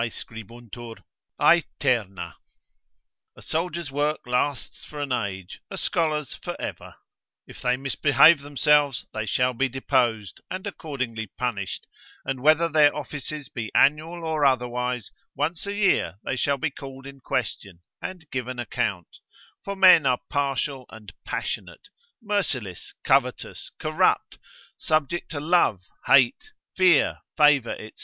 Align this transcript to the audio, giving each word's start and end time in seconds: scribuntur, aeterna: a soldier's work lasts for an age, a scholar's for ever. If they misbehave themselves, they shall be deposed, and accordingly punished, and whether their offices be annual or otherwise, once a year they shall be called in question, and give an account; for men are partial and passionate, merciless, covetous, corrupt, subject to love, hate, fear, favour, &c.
scribuntur, 0.09 0.95
aeterna: 1.39 2.33
a 3.35 3.41
soldier's 3.43 3.91
work 3.91 4.17
lasts 4.25 4.83
for 4.83 4.99
an 4.99 5.11
age, 5.11 5.59
a 5.69 5.77
scholar's 5.77 6.33
for 6.33 6.59
ever. 6.59 6.95
If 7.45 7.61
they 7.61 7.77
misbehave 7.77 8.39
themselves, 8.41 9.05
they 9.13 9.27
shall 9.27 9.53
be 9.53 9.69
deposed, 9.69 10.41
and 10.49 10.65
accordingly 10.65 11.31
punished, 11.37 11.85
and 12.25 12.41
whether 12.41 12.67
their 12.67 12.95
offices 12.95 13.47
be 13.47 13.71
annual 13.75 14.25
or 14.25 14.43
otherwise, 14.43 15.11
once 15.35 15.67
a 15.67 15.75
year 15.75 16.15
they 16.25 16.35
shall 16.35 16.57
be 16.57 16.71
called 16.71 17.05
in 17.05 17.19
question, 17.19 17.81
and 18.01 18.25
give 18.31 18.47
an 18.47 18.57
account; 18.57 19.19
for 19.63 19.75
men 19.75 20.07
are 20.07 20.21
partial 20.31 20.87
and 20.89 21.13
passionate, 21.27 21.89
merciless, 22.23 22.95
covetous, 23.03 23.69
corrupt, 23.79 24.39
subject 24.79 25.29
to 25.29 25.39
love, 25.39 25.81
hate, 26.07 26.53
fear, 26.75 27.19
favour, 27.37 27.75
&c. 27.77 27.91